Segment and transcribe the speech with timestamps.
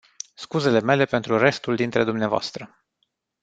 [0.33, 2.51] Scuzele mele pentru restul dintre dvs.